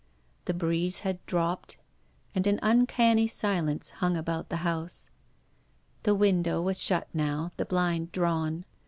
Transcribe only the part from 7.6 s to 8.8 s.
blind drawn.